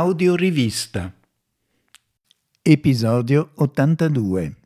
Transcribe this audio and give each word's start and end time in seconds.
Audiorivista. 0.00 1.14
Episodio 2.62 3.50
82. 3.56 4.56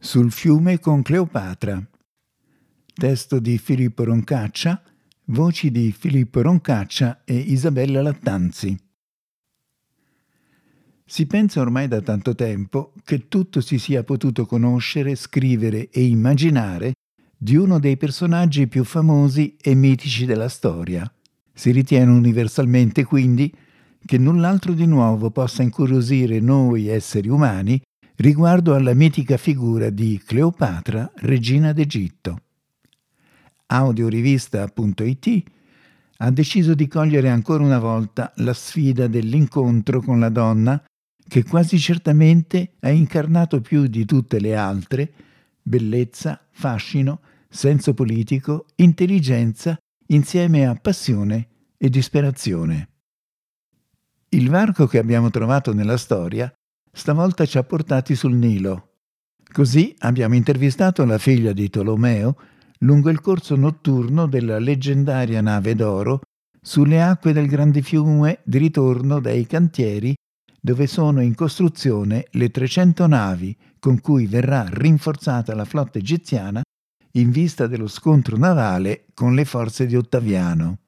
Sul 0.00 0.32
fiume 0.32 0.80
con 0.80 1.02
Cleopatra. 1.02 1.80
Testo 2.92 3.38
di 3.38 3.56
Filippo 3.56 4.02
Roncaccia, 4.02 4.82
voci 5.26 5.70
di 5.70 5.92
Filippo 5.92 6.42
Roncaccia 6.42 7.22
e 7.22 7.36
Isabella 7.36 8.02
Lattanzi. 8.02 8.76
Si 11.04 11.26
pensa 11.26 11.60
ormai 11.60 11.86
da 11.86 12.00
tanto 12.00 12.34
tempo 12.34 12.94
che 13.04 13.28
tutto 13.28 13.60
si 13.60 13.78
sia 13.78 14.02
potuto 14.02 14.44
conoscere, 14.44 15.14
scrivere 15.14 15.88
e 15.88 16.04
immaginare 16.04 16.94
di 17.36 17.54
uno 17.54 17.78
dei 17.78 17.96
personaggi 17.96 18.66
più 18.66 18.82
famosi 18.82 19.56
e 19.60 19.76
mitici 19.76 20.24
della 20.24 20.48
storia. 20.48 21.08
Si 21.52 21.70
ritiene 21.70 22.10
universalmente 22.10 23.04
quindi 23.04 23.54
che 24.06 24.16
null'altro 24.16 24.72
di 24.72 24.86
nuovo 24.86 25.30
possa 25.30 25.62
incuriosire 25.62 26.40
noi 26.40 26.86
esseri 26.86 27.28
umani 27.28 27.78
riguardo 28.16 28.74
alla 28.74 28.94
mitica 28.94 29.36
figura 29.36 29.90
di 29.90 30.22
Cleopatra, 30.24 31.10
regina 31.16 31.72
d'Egitto. 31.72 32.40
Audiorivista.it 33.66 35.42
ha 36.18 36.30
deciso 36.30 36.74
di 36.74 36.88
cogliere 36.88 37.28
ancora 37.28 37.62
una 37.62 37.78
volta 37.78 38.32
la 38.36 38.54
sfida 38.54 39.06
dell'incontro 39.06 40.00
con 40.00 40.20
la 40.20 40.30
donna 40.30 40.82
che 41.28 41.44
quasi 41.44 41.78
certamente 41.78 42.74
ha 42.80 42.88
incarnato 42.88 43.60
più 43.60 43.86
di 43.86 44.04
tutte 44.04 44.40
le 44.40 44.56
altre 44.56 45.12
bellezza, 45.60 46.40
fascino, 46.52 47.20
senso 47.48 47.92
politico, 47.92 48.66
intelligenza 48.76 49.76
insieme 50.08 50.66
a 50.66 50.74
passione 50.74 51.48
e 51.76 51.90
disperazione. 51.90 52.88
Il 54.36 54.50
varco 54.50 54.86
che 54.86 54.98
abbiamo 54.98 55.30
trovato 55.30 55.72
nella 55.72 55.96
storia 55.96 56.52
stavolta 56.92 57.46
ci 57.46 57.56
ha 57.56 57.62
portati 57.62 58.14
sul 58.14 58.34
Nilo. 58.34 58.90
Così 59.50 59.94
abbiamo 60.00 60.34
intervistato 60.34 61.06
la 61.06 61.16
figlia 61.16 61.54
di 61.54 61.70
Tolomeo 61.70 62.36
lungo 62.80 63.08
il 63.08 63.22
corso 63.22 63.56
notturno 63.56 64.26
della 64.26 64.58
leggendaria 64.58 65.40
nave 65.40 65.74
d'oro 65.74 66.20
sulle 66.60 67.00
acque 67.00 67.32
del 67.32 67.46
grande 67.46 67.80
fiume 67.80 68.40
di 68.44 68.58
ritorno 68.58 69.20
dai 69.20 69.46
cantieri 69.46 70.14
dove 70.60 70.86
sono 70.86 71.22
in 71.22 71.34
costruzione 71.34 72.26
le 72.32 72.50
300 72.50 73.06
navi 73.06 73.56
con 73.78 74.02
cui 74.02 74.26
verrà 74.26 74.66
rinforzata 74.68 75.54
la 75.54 75.64
flotta 75.64 75.98
egiziana 75.98 76.60
in 77.12 77.30
vista 77.30 77.66
dello 77.66 77.88
scontro 77.88 78.36
navale 78.36 79.06
con 79.14 79.34
le 79.34 79.46
forze 79.46 79.86
di 79.86 79.96
Ottaviano. 79.96 80.80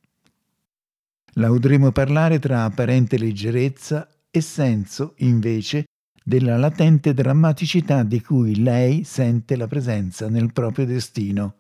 La 1.39 1.53
udremo 1.53 1.93
parlare 1.93 2.41
tra 2.41 2.65
apparente 2.65 3.17
leggerezza 3.17 4.09
e 4.29 4.41
senso, 4.41 5.15
invece, 5.19 5.85
della 6.25 6.57
latente 6.57 7.15
drammaticità 7.15 8.03
di 8.03 8.21
cui 8.21 8.61
lei 8.61 9.05
sente 9.05 9.55
la 9.55 9.69
presenza 9.69 10.29
nel 10.29 10.53
proprio 10.53 10.85
destino. 10.85 11.55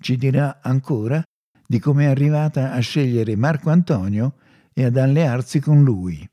Ci 0.00 0.16
dirà 0.16 0.58
ancora 0.60 1.22
di 1.64 1.78
come 1.78 2.06
è 2.06 2.08
arrivata 2.08 2.72
a 2.72 2.80
scegliere 2.80 3.36
Marco 3.36 3.70
Antonio 3.70 4.34
e 4.72 4.84
ad 4.84 4.96
allearsi 4.96 5.60
con 5.60 5.84
lui. 5.84 6.28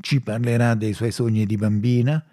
Ci 0.00 0.20
parlerà 0.20 0.74
dei 0.74 0.94
suoi 0.94 1.12
sogni 1.12 1.46
di 1.46 1.56
bambina, 1.56 2.24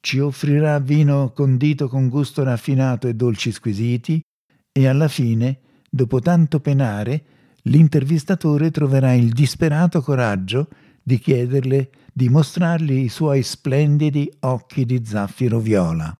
ci 0.00 0.18
offrirà 0.18 0.78
vino 0.78 1.32
condito 1.32 1.88
con 1.88 2.10
gusto 2.10 2.42
raffinato 2.42 3.08
e 3.08 3.14
dolci 3.14 3.50
squisiti 3.50 4.20
e 4.70 4.86
alla 4.86 5.08
fine, 5.08 5.58
dopo 5.88 6.20
tanto 6.20 6.60
penare, 6.60 7.24
l'intervistatore 7.66 8.70
troverà 8.70 9.12
il 9.12 9.30
disperato 9.30 10.00
coraggio 10.00 10.68
di 11.02 11.18
chiederle 11.18 11.90
di 12.12 12.28
mostrargli 12.28 12.98
i 12.98 13.08
suoi 13.08 13.42
splendidi 13.42 14.30
occhi 14.40 14.84
di 14.84 15.04
zaffiro 15.04 15.58
viola. 15.58 16.16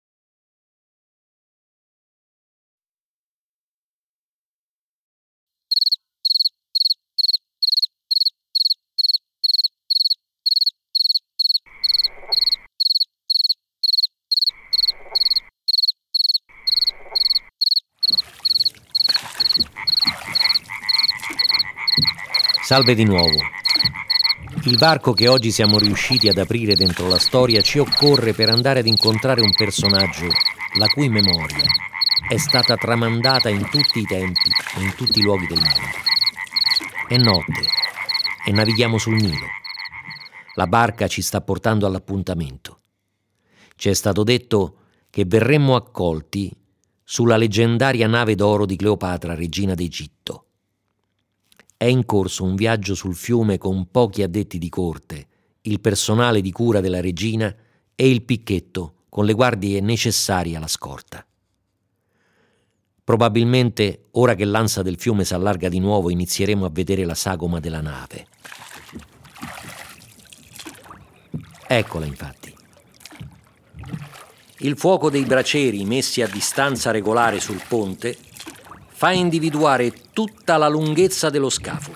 Salve 22.66 22.97
di 22.97 23.04
nuovo. 23.04 23.38
Il 24.65 24.77
varco 24.77 25.12
che 25.12 25.28
oggi 25.28 25.53
siamo 25.53 25.78
riusciti 25.78 26.28
ad 26.28 26.37
aprire 26.37 26.75
dentro 26.75 27.06
la 27.06 27.21
storia 27.21 27.60
ci 27.60 27.78
occorre 27.78 28.32
per 28.32 28.49
andare 28.49 28.81
ad 28.81 28.88
incontrare 28.88 29.41
un 29.41 29.53
personaggio 29.54 30.27
la 30.76 30.88
cui 30.88 31.09
memoria 31.09 31.62
è 32.28 32.37
stata 32.38 32.76
tramandata 32.76 33.50
in 33.50 33.71
tutti 33.71 34.00
i 34.00 34.05
tempi 34.05 34.50
e 34.78 34.82
in 34.82 34.93
tutti 34.97 35.21
i 35.21 35.22
luoghi 35.22 35.47
del 35.47 35.60
mondo. 35.60 37.06
È 37.06 37.16
notte 37.19 37.62
e 38.44 38.50
navighiamo 38.50 38.99
sul 38.99 39.15
Nilo. 39.15 39.47
La 40.55 40.66
barca 40.66 41.06
ci 41.06 41.22
sta 41.22 41.41
portando 41.43 41.87
all'appuntamento. 41.87 42.81
Ci 43.76 43.91
è 43.91 43.94
stato 43.94 44.25
detto 44.25 44.78
che 45.09 45.25
verremmo 45.25 45.76
accolti 45.76 46.50
sulla 47.05 47.37
leggendaria 47.37 48.09
nave 48.09 48.34
d'oro 48.34 48.66
di 48.66 48.75
Cleopatra, 48.75 49.37
regina 49.37 49.75
d'Egitto. 49.75 50.46
È 51.78 51.84
in 51.84 52.06
corso 52.06 52.42
un 52.42 52.54
viaggio 52.54 52.94
sul 52.94 53.14
fiume 53.14 53.59
con 53.59 53.91
pochi 53.91 54.22
addetti 54.22 54.56
di 54.56 54.70
corte, 54.70 55.26
il 55.62 55.81
personale 55.81 56.41
di 56.41 56.50
cura 56.50 56.81
della 56.81 57.03
regina 57.03 57.54
e 57.94 58.10
il 58.10 58.22
picchetto 58.22 59.04
con 59.10 59.26
le 59.26 59.34
guardie 59.34 59.81
necessarie 59.81 60.56
alla 60.56 60.69
scorta. 60.69 61.26
Probabilmente, 63.04 64.06
ora 64.12 64.34
che 64.34 64.47
l'ansa 64.47 64.82
del 64.82 64.98
fiume 64.98 65.25
si 65.25 65.34
allarga 65.34 65.69
di 65.69 65.78
nuovo, 65.78 66.10
inizieremo 66.10 66.64
a 66.64 66.70
vedere 66.70 67.04
la 67.04 67.14
sagoma 67.14 67.60
della 67.60 67.82
nave. 67.82 68.26
Eccola, 71.66 72.06
infatti. 72.06 72.54
Il 74.60 74.78
fuoco 74.78 75.10
dei 75.10 75.25
bracieri 75.25 75.84
messi 75.84 76.22
a 76.22 76.26
distanza 76.26 76.91
regolare 76.91 77.38
sul 77.38 77.60
ponte 77.69 78.16
fa 78.97 79.12
individuare 79.12 79.93
tutta 80.15 80.57
la 80.57 80.69
lunghezza 80.69 81.29
dello 81.29 81.51
scafo. 81.51 81.93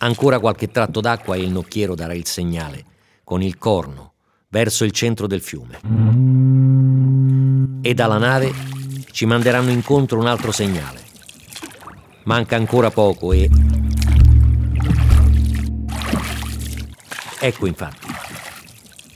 Ancora 0.00 0.38
qualche 0.38 0.70
tratto 0.70 1.00
d'acqua 1.00 1.34
e 1.34 1.40
il 1.40 1.50
nocchiero 1.50 1.94
darà 1.94 2.12
il 2.12 2.26
segnale, 2.26 2.84
con 3.24 3.40
il 3.40 3.56
corno, 3.56 4.12
verso 4.50 4.84
il 4.84 4.90
centro 4.90 5.26
del 5.26 5.40
fiume. 5.40 5.80
E 7.80 7.94
dalla 7.94 8.18
nave 8.18 8.52
ci 9.12 9.24
manderanno 9.24 9.70
incontro 9.70 10.18
un 10.18 10.26
altro 10.26 10.52
segnale. 10.52 11.02
Manca 12.24 12.56
ancora 12.56 12.90
poco 12.90 13.32
e... 13.32 13.48
Ecco 17.40 17.66
infatti. 17.66 18.08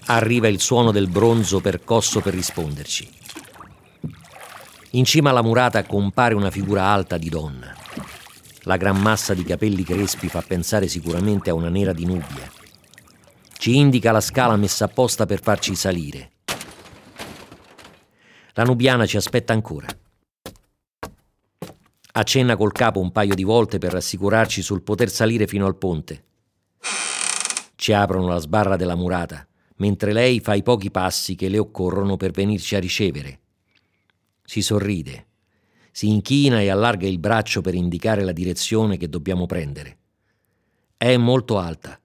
Arriva 0.07 0.49
il 0.49 0.59
suono 0.59 0.91
del 0.91 1.09
bronzo 1.09 1.61
percosso 1.61 2.23
per 2.23 2.33
risponderci. 2.33 3.24
In 4.95 5.05
cima 5.05 5.31
alla 5.31 5.43
murata 5.43 5.83
compare 5.83 6.35
una 6.35 6.53
figura 6.53 6.85
alta 6.85 7.19
di 7.19 7.29
donna. 7.29 7.75
La 8.61 8.77
gran 8.77 9.01
massa 9.01 9.35
di 9.35 9.43
capelli 9.43 9.83
crespi 9.83 10.29
fa 10.29 10.41
pensare 10.41 10.87
sicuramente 10.87 11.51
a 11.51 11.55
una 11.55 11.69
nera 11.69 11.93
di 11.93 12.07
Nubia. 12.07 12.49
Ci 13.59 13.77
indica 13.77 14.13
la 14.13 14.21
scala 14.21 14.55
messa 14.55 14.85
apposta 14.85 15.27
per 15.27 15.43
farci 15.43 15.75
salire. 15.75 16.31
La 18.53 18.63
nubiana 18.63 19.05
ci 19.05 19.17
aspetta 19.17 19.53
ancora. 19.53 19.89
Accenna 22.13 22.55
col 22.55 22.71
capo 22.71 23.01
un 23.01 23.11
paio 23.11 23.35
di 23.35 23.43
volte 23.43 23.79
per 23.79 23.91
rassicurarci 23.91 24.63
sul 24.63 24.83
poter 24.83 25.11
salire 25.11 25.49
fino 25.49 25.67
al 25.67 25.75
ponte. 25.75 26.25
Ci 27.75 27.93
aprono 27.93 28.29
la 28.29 28.39
sbarra 28.39 28.77
della 28.77 28.95
murata, 28.95 29.45
mentre 29.79 30.13
lei 30.13 30.39
fa 30.39 30.55
i 30.55 30.63
pochi 30.63 30.93
passi 30.93 31.35
che 31.35 31.49
le 31.49 31.59
occorrono 31.59 32.17
per 32.17 32.31
venirci 32.31 32.77
a 32.77 32.79
ricevere 32.79 33.41
si 34.45 34.63
sorride, 34.63 35.27
si 35.91 36.09
inchina 36.09 36.61
e 36.61 36.69
allarga 36.69 37.07
il 37.07 37.19
braccio 37.19 37.61
per 37.61 37.75
indicare 37.75 38.25
la 38.25 38.33
direzione 38.33 38.97
che 38.97 39.09
dobbiamo 39.09 39.47
prendere. 39.47 39.99
È 40.97 41.17
molto 41.17 41.59
alta. 41.59 42.01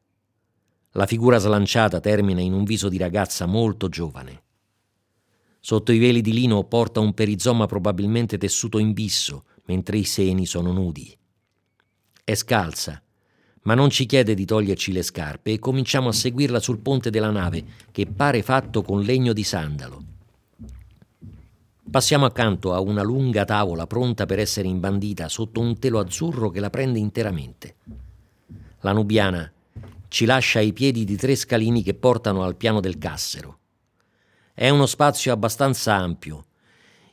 La 0.91 1.05
figura 1.05 1.37
slanciata 1.37 1.99
termina 1.99 2.41
in 2.41 2.53
un 2.53 2.63
viso 2.63 2.87
di 2.87 2.97
ragazza 2.97 3.45
molto 3.45 3.89
giovane. 3.89 4.43
Sotto 5.59 5.91
i 5.91 5.99
veli 5.99 6.21
di 6.21 6.33
lino 6.33 6.63
porta 6.63 6.99
un 6.99 7.13
perizoma 7.13 7.65
probabilmente 7.65 8.37
tessuto 8.37 8.77
in 8.77 8.93
bisso, 8.93 9.45
mentre 9.65 9.97
i 9.97 10.03
seni 10.05 10.45
sono 10.45 10.71
nudi. 10.71 11.15
È 12.23 12.35
scalza, 12.35 13.01
ma 13.63 13.73
non 13.73 13.89
ci 13.89 14.05
chiede 14.05 14.33
di 14.35 14.45
toglierci 14.45 14.91
le 14.91 15.03
scarpe 15.03 15.51
e 15.51 15.59
cominciamo 15.59 16.09
a 16.09 16.13
seguirla 16.13 16.59
sul 16.59 16.79
ponte 16.79 17.09
della 17.09 17.31
nave, 17.31 17.65
che 17.91 18.05
pare 18.05 18.41
fatto 18.41 18.81
con 18.81 19.01
legno 19.01 19.33
di 19.33 19.43
sandalo. 19.43 20.08
Passiamo 21.89 22.25
accanto 22.25 22.73
a 22.75 22.79
una 22.79 23.01
lunga 23.01 23.45
tavola 23.45 23.87
pronta 23.87 24.27
per 24.27 24.37
essere 24.37 24.67
imbandita 24.67 25.27
sotto 25.27 25.59
un 25.59 25.79
telo 25.79 25.97
azzurro 25.97 26.51
che 26.51 26.59
la 26.59 26.69
prende 26.69 26.99
interamente. 26.99 27.77
La 28.81 28.91
nubiana 28.91 29.51
ci 30.07 30.25
lascia 30.25 30.59
ai 30.59 30.71
piedi 30.71 31.03
di 31.03 31.15
tre 31.15 31.35
scalini 31.35 31.81
che 31.81 31.95
portano 31.95 32.43
al 32.43 32.55
piano 32.55 32.79
del 32.79 32.99
cassero. 32.99 33.57
È 34.53 34.69
uno 34.69 34.85
spazio 34.85 35.33
abbastanza 35.33 35.95
ampio, 35.95 36.45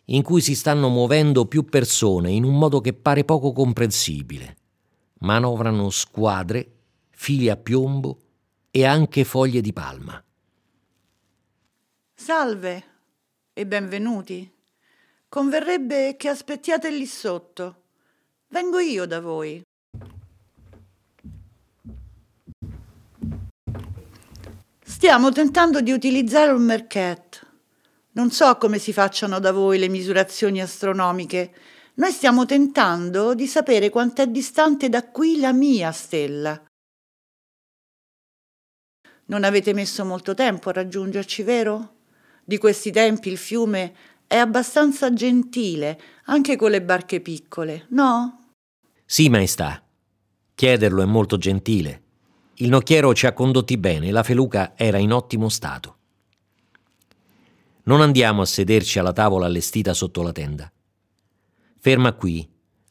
in 0.07 0.23
cui 0.23 0.43
si 0.43 0.55
stanno 0.55 0.91
muovendo 0.91 1.47
più 1.47 1.65
persone 1.65 2.31
in 2.33 2.45
un 2.45 2.59
modo 2.59 2.83
che 2.83 2.93
pare 2.93 3.25
poco 3.25 3.53
comprensibile. 3.53 4.57
Manovrano 5.21 5.89
squadre, 5.89 6.71
fili 7.09 7.49
a 7.49 7.57
piombo 7.57 8.19
e 8.71 8.85
anche 8.85 9.25
foglie 9.25 9.63
di 9.63 9.73
palma. 9.73 10.23
Salve 12.13 12.85
e 13.55 13.67
benvenuti. 13.67 14.56
Converrebbe 15.37 16.17
che 16.17 16.31
aspettiate 16.31 16.89
lì 16.89 17.05
sotto. 17.05 17.83
Vengo 18.49 18.79
io 18.79 19.05
da 19.05 19.21
voi. 19.21 19.63
Stiamo 24.83 25.31
tentando 25.33 25.83
di 25.83 25.93
utilizzare 25.93 26.53
un 26.53 26.63
merchet. 26.63 27.47
Non 28.13 28.31
so 28.31 28.57
come 28.57 28.79
si 28.79 28.95
facciano 28.95 29.39
da 29.39 29.53
voi 29.53 29.79
le 29.79 29.91
misurazioni 29.91 30.63
astronomiche. 30.63 31.53
Noi 31.97 32.13
stiamo 32.13 32.47
tentando 32.47 33.35
di 33.35 33.47
sapere 33.47 33.91
quanto 33.91 34.23
è 34.23 34.29
distante 34.29 34.89
da 34.89 35.07
qui 35.07 35.39
la 35.39 35.53
mia 35.53 35.93
stella. 35.93 36.65
Non 39.27 39.45
avete 39.45 39.75
messo 39.75 40.03
molto 40.03 40.33
tempo 40.33 40.71
a 40.71 40.73
raggiungerci, 40.73 41.43
vero? 41.43 41.93
Di 42.43 42.57
questi 42.57 42.91
tempi 42.91 43.29
il 43.29 43.37
fiume 43.37 44.15
è 44.27 44.37
abbastanza 44.37 45.13
gentile, 45.13 46.01
anche 46.25 46.57
con 46.57 46.71
le 46.71 46.83
barche 46.83 47.21
piccole, 47.21 47.87
no? 47.91 48.53
Sì, 49.05 49.29
maestà. 49.29 49.83
Chiederlo 50.55 51.03
è 51.03 51.07
molto 51.07 51.39
gentile. 51.39 52.03
Il 52.55 52.71
nocchiero 52.71 53.15
ci 53.15 53.27
ha 53.27 53.33
condotti 53.33 53.77
bene 53.77 54.09
e 54.09 54.11
la 54.11 54.23
feluca 54.23 54.73
era 54.77 54.99
in 54.99 55.13
ottimo 55.13 55.49
stato. 55.49 55.97
Non 57.85 58.01
andiamo 58.01 58.43
a 58.43 58.47
sederci 58.47 58.99
alla 58.99 59.13
tavola 59.13 59.47
allestita 59.47 59.95
sotto 59.95 60.23
la 60.23 60.33
tenda. 60.33 60.73
Ferma 61.79 62.15
qui, 62.15 62.49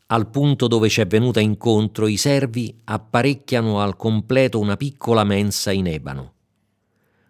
al 0.08 0.30
punto 0.30 0.68
dove 0.68 0.88
ci 0.88 1.02
è 1.02 1.08
venuta 1.08 1.40
incontro, 1.40 2.08
i 2.08 2.16
servi 2.16 2.80
apparecchiano 2.84 3.82
al 3.82 3.98
completo 3.98 4.60
una 4.60 4.78
piccola 4.78 5.24
mensa 5.24 5.72
in 5.72 5.88
ebano. 5.88 6.34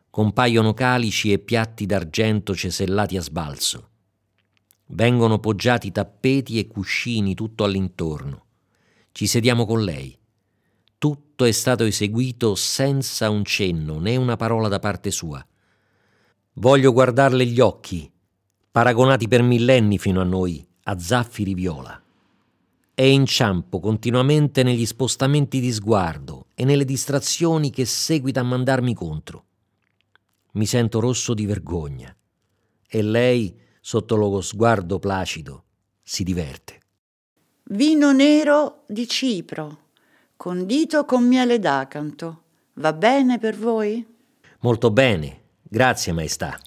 Compaiono 0.10 0.74
calici 0.74 1.32
e 1.32 1.40
piatti 1.40 1.86
d'argento 1.86 2.54
cesellati 2.54 3.18
a 3.18 3.22
sbalzo. 3.22 3.90
Vengono 4.88 5.40
poggiati 5.40 5.92
tappeti 5.92 6.60
e 6.60 6.68
cuscini 6.68 7.34
tutto 7.34 7.64
all'intorno. 7.64 8.46
Ci 9.12 9.28
sediamo 9.28 9.66
con 9.66 9.84
lei. 9.84 10.18
Tutto 10.98 11.46
è 11.46 11.52
stato 11.52 11.84
eseguito 11.84 12.56
senza 12.56 13.30
un 13.30 13.44
cenno 13.44 14.00
né 14.00 14.16
una 14.16 14.36
parola 14.36 14.68
da 14.68 14.80
parte 14.80 15.12
sua. 15.12 15.46
Voglio 16.54 16.94
guardarle 16.94 17.46
gli 17.46 17.60
occhi, 17.60 18.10
paragonati 18.72 19.28
per 19.28 19.42
millenni 19.42 19.98
fino 19.98 20.22
a 20.22 20.24
noi, 20.26 20.66
a 20.84 21.00
zaffiri 21.00 21.54
viola. 21.54 22.02
È 22.94 23.02
inciampo 23.02 23.80
continuamente 23.80 24.64
negli 24.64 24.86
spostamenti 24.86 25.60
di 25.60 25.72
sguardo 25.72 26.48
e 26.56 26.64
nelle 26.64 26.86
distrazioni 26.86 27.72
che 27.72 27.86
seguita 27.86 28.40
a 28.40 28.44
mandarmi 28.44 28.94
contro. 28.94 29.46
Mi 30.54 30.66
sento 30.66 31.00
rosso 31.02 31.34
di 31.34 31.46
vergogna 31.46 32.16
e 32.88 33.02
lei, 33.02 33.54
sotto 33.86 34.16
lo 34.16 34.42
sguardo 34.42 34.98
placido, 34.98 35.66
si 36.02 36.24
diverte. 36.24 36.80
Vino 37.66 38.12
nero 38.14 38.86
di 38.88 39.08
Cipro, 39.08 39.90
condito 40.36 41.06
con 41.06 41.24
miele 41.24 41.60
d'acanto. 41.60 42.42
Va 42.74 42.94
bene 42.94 43.38
per 43.38 43.56
voi? 43.56 44.04
Molto 44.62 44.90
bene, 44.90 45.44
Grazie, 45.68 46.14
Maestà. 46.14 46.58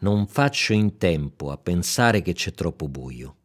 Non 0.00 0.26
faccio 0.26 0.72
in 0.72 0.98
tempo 0.98 1.50
a 1.50 1.56
pensare 1.56 2.22
che 2.22 2.32
c'è 2.32 2.50
troppo 2.52 2.88
buio. 2.88 3.36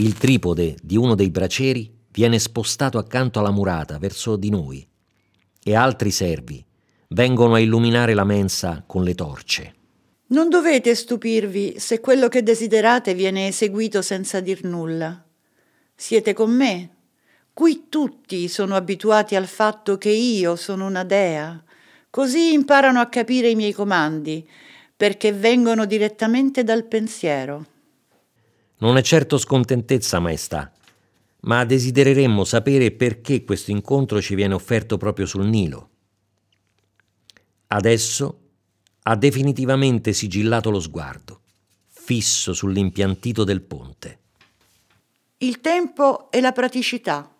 Il 0.00 0.14
tripode 0.14 0.76
di 0.82 0.96
uno 0.96 1.14
dei 1.14 1.28
braceri 1.28 1.94
viene 2.10 2.38
spostato 2.38 2.96
accanto 2.96 3.38
alla 3.38 3.50
murata 3.50 3.98
verso 3.98 4.36
di 4.36 4.48
noi 4.48 4.88
e 5.62 5.74
altri 5.74 6.10
servi 6.10 6.64
vengono 7.08 7.52
a 7.52 7.58
illuminare 7.58 8.14
la 8.14 8.24
mensa 8.24 8.82
con 8.86 9.04
le 9.04 9.14
torce. 9.14 9.74
Non 10.28 10.48
dovete 10.48 10.94
stupirvi 10.94 11.74
se 11.78 12.00
quello 12.00 12.28
che 12.28 12.42
desiderate 12.42 13.12
viene 13.12 13.48
eseguito 13.48 14.00
senza 14.00 14.40
dir 14.40 14.64
nulla. 14.64 15.22
Siete 15.94 16.32
con 16.32 16.50
me. 16.50 16.90
Qui 17.52 17.88
tutti 17.90 18.48
sono 18.48 18.76
abituati 18.76 19.36
al 19.36 19.48
fatto 19.48 19.98
che 19.98 20.08
io 20.08 20.56
sono 20.56 20.86
una 20.86 21.04
dea. 21.04 21.62
Così 22.08 22.54
imparano 22.54 23.00
a 23.00 23.08
capire 23.10 23.50
i 23.50 23.54
miei 23.54 23.74
comandi, 23.74 24.48
perché 24.96 25.30
vengono 25.30 25.84
direttamente 25.84 26.64
dal 26.64 26.86
pensiero. 26.86 27.66
Non 28.80 28.96
è 28.96 29.02
certo 29.02 29.36
scontentezza, 29.36 30.20
maestà, 30.20 30.72
ma 31.40 31.64
desidereremmo 31.64 32.44
sapere 32.44 32.90
perché 32.90 33.44
questo 33.44 33.70
incontro 33.70 34.22
ci 34.22 34.34
viene 34.34 34.54
offerto 34.54 34.96
proprio 34.96 35.26
sul 35.26 35.44
Nilo. 35.46 35.88
Adesso 37.66 38.40
ha 39.02 39.16
definitivamente 39.16 40.14
sigillato 40.14 40.70
lo 40.70 40.80
sguardo, 40.80 41.40
fisso 41.88 42.54
sull'impiantito 42.54 43.44
del 43.44 43.60
ponte. 43.60 44.18
Il 45.38 45.60
tempo 45.60 46.30
e 46.30 46.40
la 46.40 46.52
praticità. 46.52 47.30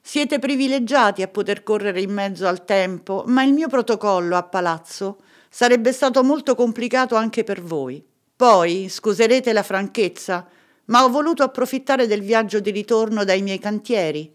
Siete 0.00 0.40
privilegiati 0.40 1.22
a 1.22 1.28
poter 1.28 1.62
correre 1.62 2.00
in 2.00 2.12
mezzo 2.12 2.48
al 2.48 2.64
tempo, 2.64 3.22
ma 3.28 3.44
il 3.44 3.52
mio 3.52 3.68
protocollo 3.68 4.36
a 4.36 4.42
palazzo 4.42 5.20
sarebbe 5.48 5.92
stato 5.92 6.24
molto 6.24 6.56
complicato 6.56 7.14
anche 7.14 7.44
per 7.44 7.62
voi. 7.62 8.04
Poi, 8.36 8.88
scuserete 8.88 9.52
la 9.52 9.62
franchezza, 9.62 10.46
ma 10.86 11.04
ho 11.04 11.08
voluto 11.08 11.42
approfittare 11.42 12.06
del 12.06 12.22
viaggio 12.22 12.60
di 12.60 12.70
ritorno 12.70 13.24
dai 13.24 13.42
miei 13.42 13.58
cantieri. 13.58 14.34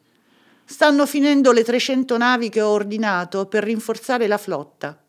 Stanno 0.63 1.05
finendo 1.05 1.51
le 1.51 1.63
300 1.63 2.17
navi 2.17 2.49
che 2.49 2.61
ho 2.61 2.69
ordinato 2.69 3.47
per 3.47 3.63
rinforzare 3.63 4.27
la 4.27 4.37
flotta 4.37 5.01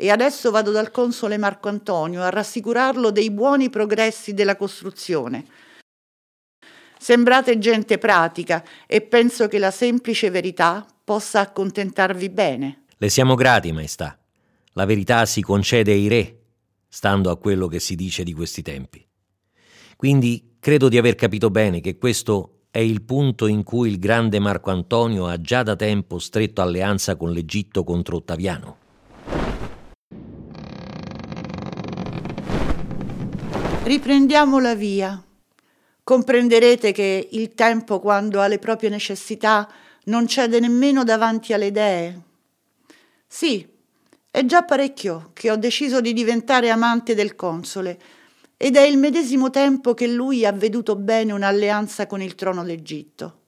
e 0.00 0.10
adesso 0.10 0.52
vado 0.52 0.70
dal 0.70 0.92
console 0.92 1.36
Marco 1.38 1.68
Antonio 1.68 2.22
a 2.22 2.30
rassicurarlo 2.30 3.10
dei 3.10 3.32
buoni 3.32 3.68
progressi 3.68 4.32
della 4.32 4.54
costruzione. 4.54 5.44
Sembrate 6.96 7.58
gente 7.58 7.98
pratica 7.98 8.64
e 8.86 9.00
penso 9.00 9.48
che 9.48 9.58
la 9.58 9.72
semplice 9.72 10.30
verità 10.30 10.86
possa 11.02 11.40
accontentarvi 11.40 12.28
bene. 12.28 12.84
Le 12.96 13.08
siamo 13.08 13.34
grati, 13.34 13.72
maestà. 13.72 14.16
La 14.74 14.84
verità 14.84 15.26
si 15.26 15.42
concede 15.42 15.90
ai 15.90 16.06
re, 16.06 16.37
stando 16.88 17.30
a 17.30 17.38
quello 17.38 17.66
che 17.68 17.78
si 17.78 17.94
dice 17.94 18.22
di 18.24 18.32
questi 18.32 18.62
tempi. 18.62 19.06
Quindi 19.96 20.56
credo 20.58 20.88
di 20.88 20.96
aver 20.96 21.14
capito 21.14 21.50
bene 21.50 21.80
che 21.80 21.98
questo 21.98 22.62
è 22.70 22.78
il 22.78 23.02
punto 23.02 23.46
in 23.46 23.62
cui 23.62 23.90
il 23.90 23.98
grande 23.98 24.38
Marco 24.38 24.70
Antonio 24.70 25.26
ha 25.26 25.40
già 25.40 25.62
da 25.62 25.76
tempo 25.76 26.18
stretto 26.18 26.60
alleanza 26.60 27.16
con 27.16 27.32
l'Egitto 27.32 27.84
contro 27.84 28.16
Ottaviano. 28.16 28.76
Riprendiamo 33.84 34.60
la 34.60 34.74
via. 34.74 35.22
Comprenderete 36.04 36.92
che 36.92 37.28
il 37.32 37.54
tempo, 37.54 38.00
quando 38.00 38.40
ha 38.40 38.46
le 38.46 38.58
proprie 38.58 38.90
necessità, 38.90 39.68
non 40.04 40.26
cede 40.26 40.60
nemmeno 40.60 41.04
davanti 41.04 41.52
alle 41.52 41.70
dee. 41.70 42.22
Sì, 43.26 43.66
è 44.30 44.44
già 44.44 44.62
parecchio 44.62 45.30
che 45.32 45.50
ho 45.50 45.56
deciso 45.56 46.00
di 46.00 46.12
diventare 46.12 46.70
amante 46.70 47.14
del 47.14 47.34
console 47.34 47.98
ed 48.56 48.76
è 48.76 48.82
il 48.82 48.98
medesimo 48.98 49.50
tempo 49.50 49.94
che 49.94 50.06
lui 50.06 50.44
ha 50.44 50.52
veduto 50.52 50.96
bene 50.96 51.32
un'alleanza 51.32 52.06
con 52.06 52.20
il 52.20 52.34
trono 52.34 52.64
d'Egitto. 52.64 53.40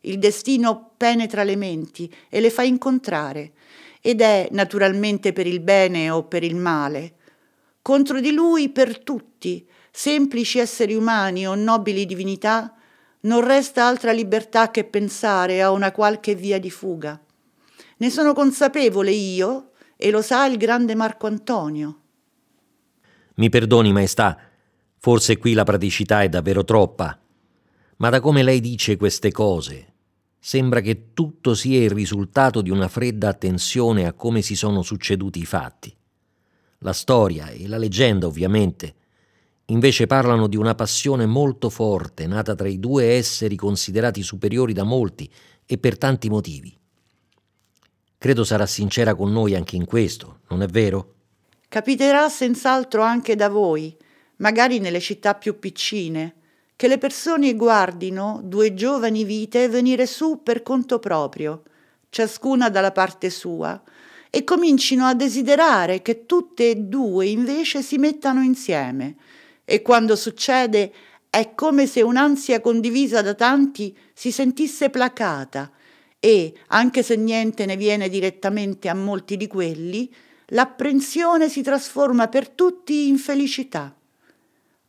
Il 0.00 0.18
destino 0.18 0.92
penetra 0.96 1.44
le 1.44 1.56
menti 1.56 2.12
e 2.28 2.40
le 2.40 2.50
fa 2.50 2.62
incontrare 2.62 3.52
ed 4.00 4.20
è 4.20 4.48
naturalmente 4.50 5.32
per 5.32 5.46
il 5.46 5.60
bene 5.60 6.10
o 6.10 6.24
per 6.24 6.42
il 6.42 6.56
male 6.56 7.14
contro 7.82 8.20
di 8.20 8.30
lui 8.30 8.68
per 8.70 9.00
tutti, 9.00 9.68
semplici 9.90 10.60
esseri 10.60 10.94
umani 10.94 11.46
o 11.46 11.56
nobili 11.56 12.06
divinità, 12.06 12.72
non 13.22 13.44
resta 13.44 13.84
altra 13.84 14.12
libertà 14.12 14.70
che 14.70 14.84
pensare 14.84 15.60
a 15.60 15.72
una 15.72 15.90
qualche 15.90 16.34
via 16.34 16.58
di 16.58 16.70
fuga. 16.70 17.20
Ne 17.98 18.10
sono 18.10 18.32
consapevole 18.32 19.10
io 19.10 19.71
e 20.02 20.10
lo 20.10 20.20
sa 20.20 20.46
il 20.46 20.56
grande 20.56 20.96
Marco 20.96 21.28
Antonio. 21.28 22.00
Mi 23.36 23.48
perdoni, 23.48 23.92
maestà, 23.92 24.36
forse 24.98 25.38
qui 25.38 25.52
la 25.52 25.62
praticità 25.62 26.22
è 26.22 26.28
davvero 26.28 26.64
troppa, 26.64 27.16
Ma 27.98 28.08
da 28.10 28.18
come 28.18 28.42
lei 28.42 28.58
dice 28.58 28.96
queste 28.96 29.30
cose, 29.30 29.92
sembra 30.40 30.80
che 30.80 31.12
tutto 31.12 31.54
sia 31.54 31.80
il 31.80 31.90
risultato 31.90 32.60
di 32.62 32.70
una 32.70 32.88
fredda 32.88 33.28
attenzione 33.28 34.06
a 34.06 34.12
come 34.12 34.42
si 34.42 34.56
sono 34.56 34.82
succeduti 34.82 35.38
i 35.38 35.44
fatti. 35.44 35.94
La 36.78 36.92
storia 36.92 37.50
e 37.50 37.68
la 37.68 37.78
leggenda, 37.78 38.26
ovviamente, 38.26 38.94
invece 39.66 40.08
parlano 40.08 40.48
di 40.48 40.56
una 40.56 40.74
passione 40.74 41.26
molto 41.26 41.70
forte 41.70 42.26
nata 42.26 42.56
tra 42.56 42.66
i 42.66 42.80
due 42.80 43.04
esseri 43.04 43.54
considerati 43.54 44.20
superiori 44.24 44.72
da 44.72 44.82
molti 44.82 45.30
e 45.64 45.78
per 45.78 45.96
tanti 45.96 46.28
motivi. 46.28 46.76
Credo 48.22 48.44
sarà 48.44 48.66
sincera 48.66 49.16
con 49.16 49.32
noi 49.32 49.56
anche 49.56 49.74
in 49.74 49.84
questo, 49.84 50.42
non 50.50 50.62
è 50.62 50.68
vero? 50.68 51.14
Capiterà 51.68 52.28
senz'altro 52.28 53.02
anche 53.02 53.34
da 53.34 53.48
voi, 53.48 53.96
magari 54.36 54.78
nelle 54.78 55.00
città 55.00 55.34
più 55.34 55.58
piccine, 55.58 56.34
che 56.76 56.86
le 56.86 56.98
persone 56.98 57.56
guardino 57.56 58.40
due 58.44 58.74
giovani 58.74 59.24
vite 59.24 59.68
venire 59.68 60.06
su 60.06 60.40
per 60.40 60.62
conto 60.62 61.00
proprio, 61.00 61.64
ciascuna 62.10 62.70
dalla 62.70 62.92
parte 62.92 63.28
sua, 63.28 63.82
e 64.30 64.44
comincino 64.44 65.04
a 65.04 65.14
desiderare 65.14 66.00
che 66.00 66.24
tutte 66.24 66.70
e 66.70 66.76
due 66.76 67.26
invece 67.26 67.82
si 67.82 67.98
mettano 67.98 68.40
insieme, 68.40 69.16
e 69.64 69.82
quando 69.82 70.14
succede 70.14 70.92
è 71.28 71.56
come 71.56 71.88
se 71.88 72.02
un'ansia 72.02 72.60
condivisa 72.60 73.20
da 73.20 73.34
tanti 73.34 73.98
si 74.14 74.30
sentisse 74.30 74.90
placata 74.90 75.72
e, 76.24 76.54
anche 76.68 77.02
se 77.02 77.16
niente 77.16 77.66
ne 77.66 77.76
viene 77.76 78.08
direttamente 78.08 78.88
a 78.88 78.94
molti 78.94 79.36
di 79.36 79.48
quelli, 79.48 80.08
l'apprensione 80.50 81.48
si 81.48 81.62
trasforma 81.62 82.28
per 82.28 82.48
tutti 82.48 83.08
in 83.08 83.18
felicità. 83.18 83.92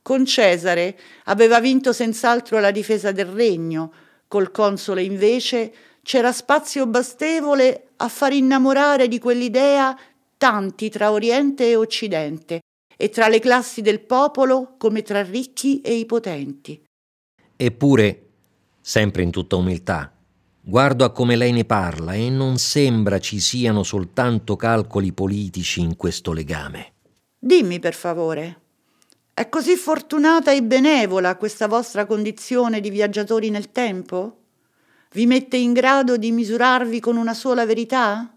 Con 0.03 0.25
Cesare 0.27 0.95
aveva 1.23 1.59
vinto 1.59 1.91
senz'altro 1.91 2.59
la 2.59 2.69
difesa 2.69 3.11
del 3.11 3.25
regno, 3.25 3.91
col 4.27 4.51
console 4.51 5.01
invece 5.01 5.73
c'era 6.03 6.31
spazio 6.31 6.85
bastevole 6.85 7.87
a 7.95 8.09
far 8.09 8.31
innamorare 8.33 9.07
di 9.07 9.17
quell'idea 9.17 9.97
tanti 10.37 10.89
tra 10.89 11.11
Oriente 11.11 11.67
e 11.67 11.75
Occidente, 11.75 12.59
e 12.95 13.09
tra 13.09 13.27
le 13.27 13.39
classi 13.39 13.81
del 13.81 14.01
popolo 14.01 14.75
come 14.77 15.01
tra 15.01 15.23
ricchi 15.23 15.81
e 15.81 15.95
i 15.95 16.05
potenti. 16.05 16.79
Eppure, 17.55 18.25
sempre 18.79 19.23
in 19.23 19.31
tutta 19.31 19.55
umiltà, 19.55 20.12
guardo 20.65 21.03
a 21.03 21.11
come 21.11 21.35
lei 21.35 21.51
ne 21.51 21.65
parla 21.65 22.13
e 22.13 22.29
non 22.29 22.57
sembra 22.57 23.19
ci 23.19 23.41
siano 23.41 23.83
soltanto 23.83 24.55
calcoli 24.55 25.11
politici 25.11 25.81
in 25.81 25.97
questo 25.97 26.31
legame. 26.31 26.93
Dimmi 27.37 27.79
per 27.79 27.93
favore, 27.93 28.59
è 29.33 29.49
così 29.49 29.75
fortunata 29.75 30.53
e 30.53 30.63
benevola 30.63 31.35
questa 31.35 31.67
vostra 31.67 32.05
condizione 32.05 32.79
di 32.79 32.89
viaggiatori 32.89 33.49
nel 33.49 33.71
tempo? 33.73 34.37
Vi 35.11 35.25
mette 35.25 35.57
in 35.57 35.73
grado 35.73 36.15
di 36.15 36.31
misurarvi 36.31 37.01
con 37.01 37.17
una 37.17 37.33
sola 37.33 37.65
verità? 37.65 38.33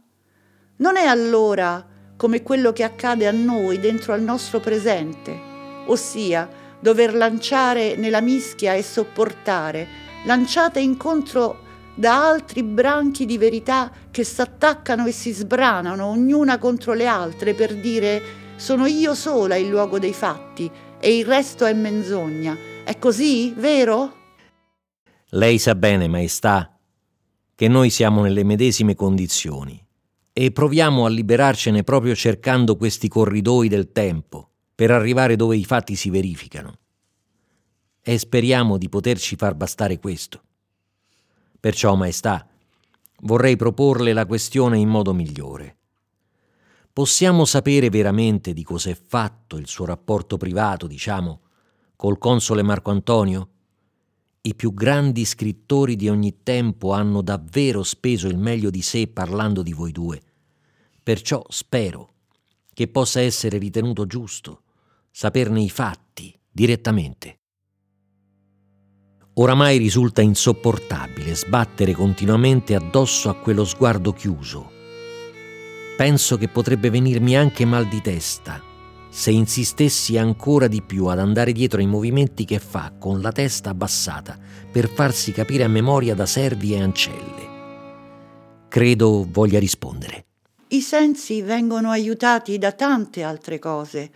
Non 0.79 0.97
è 0.97 1.05
allora 1.05 1.87
come 2.17 2.43
quello 2.43 2.73
che 2.73 2.83
accade 2.83 3.29
a 3.29 3.31
noi 3.31 3.79
dentro 3.79 4.13
al 4.13 4.23
nostro 4.23 4.59
presente, 4.59 5.39
ossia 5.87 6.49
dover 6.81 7.15
lanciare 7.15 7.95
nella 7.95 8.21
mischia 8.21 8.75
e 8.75 8.83
sopportare, 8.83 9.87
lanciate 10.25 10.81
incontro 10.81 11.65
da 11.99 12.29
altri 12.29 12.63
branchi 12.63 13.25
di 13.25 13.39
verità 13.39 13.91
che 14.11 14.23
s'attaccano 14.23 15.07
e 15.07 15.13
si 15.13 15.33
sbranano, 15.33 16.05
ognuna 16.05 16.59
contro 16.59 16.93
le 16.93 17.07
altre, 17.07 17.55
per 17.55 17.75
dire 17.81 18.23
sono 18.57 18.85
io 18.85 19.15
sola 19.15 19.57
il 19.57 19.69
luogo 19.69 19.99
dei 19.99 20.13
fatti 20.13 20.71
e 21.01 21.17
il 21.17 21.25
resto 21.25 21.65
è 21.65 21.73
menzogna. 21.73 22.55
È 22.85 22.99
così, 22.99 23.53
vero? 23.57 24.15
Lei 25.31 25.59
sa 25.59 25.75
bene, 25.75 26.07
maestà, 26.07 26.79
che 27.55 27.69
noi 27.69 27.89
siamo 27.89 28.23
nelle 28.23 28.45
medesime 28.45 28.95
condizioni 28.95 29.83
e 30.35 30.53
proviamo 30.53 31.07
a 31.07 31.09
liberarcene 31.09 31.83
proprio 31.83 32.15
cercando 32.15 32.77
questi 32.77 33.09
corridoi 33.09 33.69
del 33.69 33.91
tempo 33.93 34.51
per 34.75 34.91
arrivare 34.91 35.35
dove 35.35 35.57
i 35.57 35.65
fatti 35.65 35.97
si 35.97 36.11
verificano. 36.11 36.79
E 38.03 38.19
speriamo 38.19 38.77
di 38.77 38.91
poterci 38.91 39.35
far 39.37 39.55
bastare 39.55 39.99
questo. 39.99 40.43
Perciò, 41.67 41.97
Maestà, 41.97 42.47
vorrei 43.23 43.57
proporle 43.57 44.13
la 44.13 44.25
questione 44.25 44.79
in 44.79 44.89
modo 44.89 45.13
migliore. 45.13 45.79
Possiamo 46.93 47.45
sapere 47.45 47.91
veramente 47.91 48.53
di 48.53 48.63
cos'è 48.63 48.95
fatto 48.95 49.57
il 49.57 49.67
suo 49.67 49.85
rapporto 49.85 50.37
privato, 50.37 50.87
diciamo, 50.87 51.41
col 51.97 52.19
console 52.19 52.63
Marco 52.63 52.93
Antonio? 52.93 53.49
I 54.43 54.55
più 54.55 54.73
grandi 54.75 55.25
scrittori 55.25 55.97
di 55.97 56.09
ogni 56.09 56.45
tempo 56.45 56.93
hanno 56.93 57.21
davvero 57.21 57.83
speso 57.83 58.29
il 58.29 58.39
meglio 58.39 58.71
di 58.71 58.81
sé 58.81 59.09
parlando 59.09 59.63
di 59.63 59.73
voi 59.73 59.91
due. 59.91 60.23
Perciò 61.03 61.45
spero 61.49 62.13
che 62.73 62.87
possa 62.87 63.21
essere 63.21 63.59
ritenuto 63.59 64.07
giusto 64.07 64.63
saperne 65.11 65.63
i 65.63 65.69
fatti 65.69 66.33
direttamente. 66.49 67.36
Oramai 69.39 69.77
risulta 69.77 70.23
insopportabile 70.23 71.35
sbattere 71.35 71.93
continuamente 71.93 72.75
addosso 72.75 73.29
a 73.29 73.35
quello 73.35 73.67
sguardo 73.67 74.15
chiuso. 74.15 74.73
Penso 75.99 76.39
che 76.39 76.49
potrebbe 76.49 76.89
venirmi 76.89 77.37
anche 77.37 77.67
mal 77.67 77.87
di 77.87 78.01
testa 78.01 78.63
se 79.11 79.31
insistessi 79.31 80.17
ancora 80.17 80.69
di 80.69 80.81
più 80.83 81.07
ad 81.07 81.19
andare 81.19 81.53
dietro 81.53 81.81
ai 81.81 81.87
movimenti 81.87 82.47
che 82.47 82.59
fa 82.59 82.93
con 82.99 83.21
la 83.21 83.31
testa 83.31 83.71
abbassata 83.71 84.39
per 84.71 84.89
farsi 84.89 85.33
capire 85.33 85.65
a 85.65 85.69
memoria 85.69 86.15
da 86.15 86.27
servi 86.27 86.73
e 86.73 86.81
ancelle. 86.81 87.55
Credo 88.69 89.27
voglia 89.31 89.59
rispondere. 89.59 90.25
I 90.69 90.81
sensi 90.81 91.43
vengono 91.43 91.91
aiutati 91.91 92.57
da 92.57 92.73
tante 92.73 93.23
altre 93.23 93.59
cose. 93.59 94.11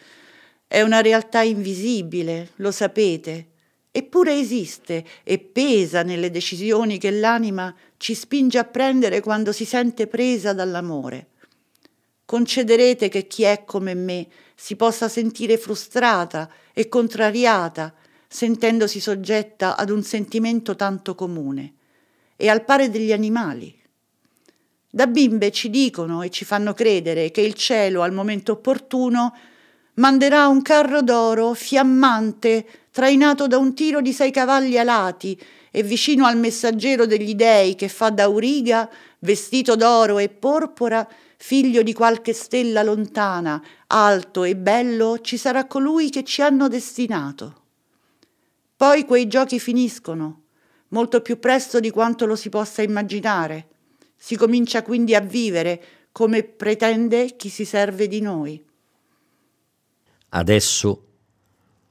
È 0.66 0.80
una 0.80 1.00
realtà 1.00 1.42
invisibile, 1.42 2.50
lo 2.56 2.70
sapete, 2.70 3.49
eppure 3.92 4.38
esiste 4.38 5.04
e 5.24 5.38
pesa 5.38 6.02
nelle 6.02 6.30
decisioni 6.30 6.98
che 6.98 7.10
l'anima 7.10 7.74
ci 7.96 8.14
spinge 8.14 8.58
a 8.58 8.64
prendere 8.64 9.20
quando 9.20 9.52
si 9.52 9.64
sente 9.64 10.06
presa 10.06 10.52
dall'amore. 10.52 11.28
Concederete 12.24 13.08
che 13.08 13.26
chi 13.26 13.42
è 13.42 13.64
come 13.64 13.94
me 13.94 14.28
si 14.54 14.76
possa 14.76 15.08
sentire 15.08 15.58
frustrata 15.58 16.48
e 16.72 16.88
contrariata, 16.88 17.92
sentendosi 18.28 19.00
soggetta 19.00 19.76
ad 19.76 19.90
un 19.90 20.02
sentimento 20.04 20.76
tanto 20.76 21.16
comune, 21.16 21.74
e 22.36 22.48
al 22.48 22.64
pari 22.64 22.88
degli 22.88 23.12
animali. 23.12 23.76
Da 24.88 25.06
bimbe 25.06 25.50
ci 25.50 25.70
dicono 25.70 26.22
e 26.22 26.30
ci 26.30 26.44
fanno 26.44 26.72
credere 26.72 27.30
che 27.30 27.40
il 27.40 27.54
cielo 27.54 28.02
al 28.02 28.12
momento 28.12 28.52
opportuno 28.52 29.34
manderà 30.00 30.48
un 30.48 30.62
carro 30.62 31.02
d'oro 31.02 31.52
fiammante 31.52 32.66
trainato 32.90 33.46
da 33.46 33.58
un 33.58 33.74
tiro 33.74 34.00
di 34.00 34.12
sei 34.14 34.30
cavalli 34.30 34.78
alati 34.78 35.38
e 35.70 35.82
vicino 35.82 36.24
al 36.24 36.38
messaggero 36.38 37.06
degli 37.06 37.34
dei 37.34 37.74
che 37.74 37.88
fa 37.88 38.08
da 38.08 38.24
auriga, 38.24 38.90
vestito 39.20 39.76
d'oro 39.76 40.18
e 40.18 40.28
porpora, 40.30 41.06
figlio 41.36 41.82
di 41.82 41.92
qualche 41.92 42.32
stella 42.32 42.82
lontana, 42.82 43.62
alto 43.88 44.44
e 44.44 44.56
bello, 44.56 45.20
ci 45.20 45.36
sarà 45.36 45.66
colui 45.66 46.10
che 46.10 46.24
ci 46.24 46.42
hanno 46.42 46.66
destinato. 46.66 47.58
Poi 48.74 49.04
quei 49.04 49.26
giochi 49.26 49.60
finiscono, 49.60 50.44
molto 50.88 51.20
più 51.20 51.38
presto 51.38 51.78
di 51.78 51.90
quanto 51.90 52.24
lo 52.24 52.36
si 52.36 52.48
possa 52.48 52.80
immaginare. 52.80 53.68
Si 54.16 54.34
comincia 54.36 54.82
quindi 54.82 55.14
a 55.14 55.20
vivere 55.20 55.82
come 56.10 56.42
pretende 56.42 57.36
chi 57.36 57.50
si 57.50 57.66
serve 57.66 58.08
di 58.08 58.20
noi. 58.20 58.68
Adesso 60.30 61.06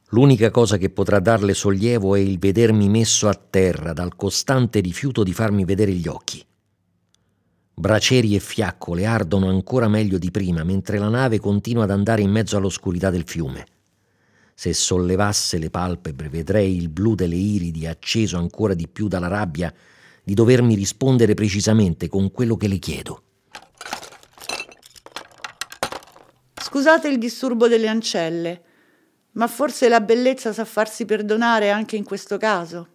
l'unica 0.09 0.49
cosa 0.49 0.77
che 0.77 0.89
potrà 0.89 1.19
darle 1.19 1.53
sollievo 1.53 2.15
è 2.15 2.19
il 2.19 2.39
vedermi 2.39 2.87
messo 2.87 3.27
a 3.27 3.33
terra 3.33 3.91
dal 3.91 4.15
costante 4.15 4.79
rifiuto 4.79 5.23
di 5.23 5.33
farmi 5.33 5.65
vedere 5.65 5.91
gli 5.91 6.07
occhi. 6.07 6.43
Braceri 7.73 8.35
e 8.35 8.39
fiaccole 8.39 9.05
ardono 9.05 9.49
ancora 9.49 9.87
meglio 9.87 10.17
di 10.17 10.31
prima 10.31 10.63
mentre 10.63 10.97
la 10.97 11.09
nave 11.09 11.39
continua 11.39 11.83
ad 11.83 11.91
andare 11.91 12.21
in 12.21 12.31
mezzo 12.31 12.55
all'oscurità 12.55 13.09
del 13.09 13.23
fiume. 13.25 13.65
Se 14.53 14.73
sollevasse 14.73 15.57
le 15.57 15.69
palpebre 15.69 16.29
vedrei 16.29 16.75
il 16.75 16.89
blu 16.89 17.15
delle 17.15 17.35
iridi 17.35 17.87
acceso 17.87 18.37
ancora 18.37 18.73
di 18.73 18.87
più 18.87 19.07
dalla 19.07 19.27
rabbia 19.27 19.73
di 20.23 20.33
dovermi 20.33 20.75
rispondere 20.75 21.33
precisamente 21.33 22.07
con 22.07 22.31
quello 22.31 22.55
che 22.55 22.67
le 22.67 22.79
chiedo. 22.79 23.23
Scusate 26.69 27.07
il 27.07 27.17
disturbo 27.17 27.67
delle 27.67 27.87
ancelle, 27.87 28.61
ma 29.31 29.47
forse 29.47 29.89
la 29.89 30.01
bellezza 30.01 30.53
sa 30.53 30.65
farsi 30.65 31.03
perdonare 31.03 31.71
anche 31.71 31.95
in 31.95 32.03
questo 32.03 32.37
caso. 32.37 32.89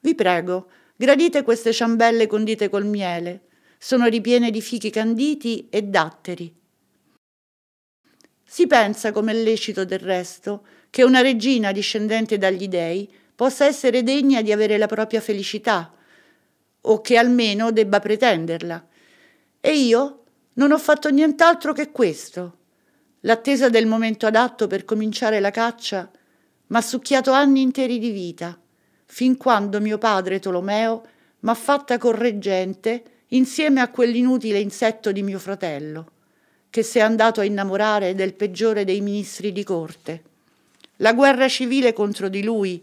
Vi 0.00 0.16
prego, 0.16 0.68
gradite 0.96 1.44
queste 1.44 1.72
ciambelle 1.72 2.26
condite 2.26 2.68
col 2.68 2.84
miele 2.84 3.42
sono 3.78 4.06
ripiene 4.06 4.50
di 4.50 4.60
fichi 4.60 4.90
canditi 4.90 5.68
e 5.70 5.82
datteri. 5.82 6.52
Si 8.44 8.66
pensa, 8.66 9.12
come 9.12 9.34
lecito 9.34 9.84
del 9.84 10.00
resto, 10.00 10.66
che 10.90 11.04
una 11.04 11.20
regina 11.20 11.70
discendente 11.70 12.38
dagli 12.38 12.66
dei 12.66 13.08
possa 13.36 13.66
essere 13.66 14.02
degna 14.02 14.42
di 14.42 14.50
avere 14.50 14.78
la 14.78 14.88
propria 14.88 15.20
felicità, 15.20 15.94
o 16.80 17.00
che 17.00 17.16
almeno 17.16 17.70
debba 17.70 18.00
pretenderla. 18.00 18.84
E 19.60 19.76
io 19.76 20.24
non 20.54 20.72
ho 20.72 20.78
fatto 20.78 21.08
nient'altro 21.08 21.72
che 21.72 21.92
questo. 21.92 22.64
L'attesa 23.26 23.68
del 23.68 23.86
momento 23.86 24.26
adatto 24.26 24.68
per 24.68 24.84
cominciare 24.84 25.40
la 25.40 25.50
caccia 25.50 26.08
m'ha 26.68 26.80
succhiato 26.80 27.32
anni 27.32 27.60
interi 27.60 27.98
di 27.98 28.12
vita, 28.12 28.56
fin 29.04 29.36
quando 29.36 29.80
mio 29.80 29.98
padre 29.98 30.38
Tolomeo 30.38 31.02
m'ha 31.40 31.54
fatta 31.54 31.98
correggente 31.98 33.02
insieme 33.30 33.80
a 33.80 33.88
quell'inutile 33.88 34.60
insetto 34.60 35.10
di 35.10 35.24
mio 35.24 35.40
fratello, 35.40 36.10
che 36.70 36.84
si 36.84 36.98
è 36.98 37.00
andato 37.00 37.40
a 37.40 37.44
innamorare 37.44 38.14
del 38.14 38.32
peggiore 38.34 38.84
dei 38.84 39.00
ministri 39.00 39.50
di 39.50 39.64
corte. 39.64 40.22
La 40.98 41.12
guerra 41.12 41.48
civile 41.48 41.92
contro 41.92 42.28
di 42.28 42.44
lui 42.44 42.80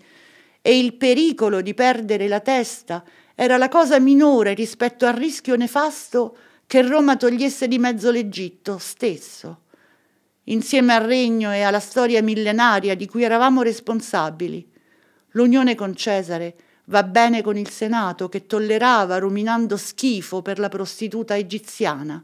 e 0.62 0.78
il 0.78 0.96
pericolo 0.96 1.62
di 1.62 1.74
perdere 1.74 2.28
la 2.28 2.42
testa 2.42 3.02
era 3.34 3.56
la 3.56 3.70
cosa 3.70 3.98
minore 3.98 4.54
rispetto 4.56 5.06
al 5.06 5.14
rischio 5.14 5.56
nefasto 5.56 6.36
che 6.68 6.82
Roma 6.82 7.16
togliesse 7.16 7.70
di 7.70 7.80
mezzo 7.80 8.12
l'Egitto 8.12 8.78
stesso, 8.78 9.63
insieme 10.46 10.94
al 10.94 11.06
regno 11.06 11.52
e 11.54 11.62
alla 11.62 11.80
storia 11.80 12.22
millenaria 12.22 12.96
di 12.96 13.08
cui 13.08 13.24
eravamo 13.24 13.62
responsabili. 13.62 14.70
L'unione 15.32 15.76
con 15.76 15.96
Cesare 15.96 16.56
va 16.86 17.04
bene 17.04 17.42
con 17.42 17.58
il 17.58 17.70
Senato 17.70 18.28
che 18.30 18.46
tollerava 18.46 19.18
ruminando 19.18 19.78
schifo 19.78 20.42
per 20.42 20.60
la 20.60 20.70
prostituta 20.70 21.38
egiziana, 21.38 22.24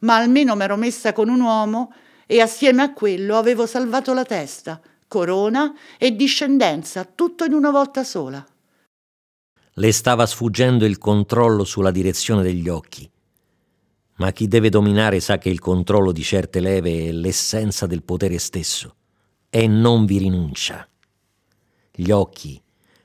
ma 0.00 0.16
almeno 0.16 0.56
m'ero 0.56 0.76
messa 0.76 1.12
con 1.12 1.28
un 1.28 1.40
uomo 1.40 1.92
e 2.26 2.40
assieme 2.40 2.82
a 2.82 2.92
quello 2.92 3.36
avevo 3.36 3.66
salvato 3.66 4.12
la 4.12 4.24
testa, 4.24 4.80
corona 5.06 5.74
e 5.98 6.16
discendenza, 6.16 7.04
tutto 7.04 7.44
in 7.44 7.52
una 7.52 7.70
volta 7.70 8.02
sola. 8.02 8.44
Le 9.74 9.92
stava 9.92 10.26
sfuggendo 10.26 10.84
il 10.84 10.98
controllo 10.98 11.64
sulla 11.64 11.90
direzione 11.90 12.42
degli 12.42 12.68
occhi. 12.68 13.11
Ma 14.22 14.30
chi 14.30 14.46
deve 14.46 14.68
dominare 14.68 15.18
sa 15.18 15.36
che 15.36 15.48
il 15.48 15.58
controllo 15.58 16.12
di 16.12 16.22
certe 16.22 16.60
leve 16.60 17.08
è 17.08 17.10
l'essenza 17.10 17.86
del 17.86 18.04
potere 18.04 18.38
stesso 18.38 18.94
e 19.50 19.66
non 19.66 20.04
vi 20.04 20.18
rinuncia. 20.18 20.88
Gli 21.90 22.08
occhi, 22.12 22.62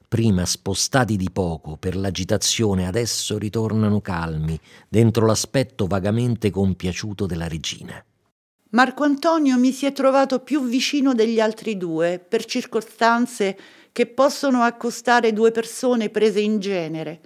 prima 0.07 0.45
spostati 0.45 1.15
di 1.15 1.31
poco 1.33 1.75
per 1.75 1.95
l'agitazione, 1.95 2.85
adesso 2.85 3.39
ritornano 3.39 3.99
calmi 3.99 4.59
dentro 4.87 5.25
l'aspetto 5.25 5.87
vagamente 5.87 6.51
compiaciuto 6.51 7.25
della 7.25 7.47
regina. 7.47 7.99
Marco 8.69 9.03
Antonio 9.03 9.57
mi 9.57 9.71
si 9.71 9.87
è 9.87 9.93
trovato 9.93 10.41
più 10.41 10.67
vicino 10.67 11.15
degli 11.15 11.39
altri 11.39 11.77
due 11.77 12.19
per 12.19 12.45
circostanze 12.45 13.57
che 13.91 14.05
possono 14.05 14.61
accostare 14.61 15.33
due 15.33 15.49
persone 15.49 16.11
prese 16.11 16.41
in 16.41 16.59
genere, 16.59 17.21